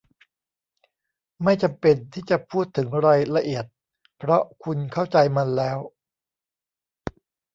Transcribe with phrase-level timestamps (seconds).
[1.43, 3.65] ไม่จำเป็นที่จะพูดถึงรายละเอียด
[4.17, 5.79] เพราะคุณเข้าใจมันแล้ว